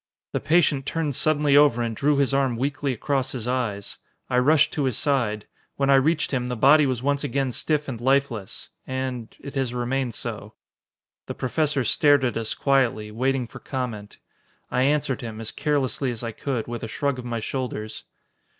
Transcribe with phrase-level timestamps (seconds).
[0.31, 3.99] "The patient turned suddenly over and drew his arm weakly across his eyes.
[4.31, 5.45] I rushed to his side.
[5.75, 8.69] When I reached him, the body was once again stiff and lifeless.
[8.87, 10.55] And it has remained so."
[11.27, 14.17] The Professor stared at us quietly, waiting for comment.
[14.71, 18.05] I answered him, as carelessly as I could, with a shrug of my shoulders.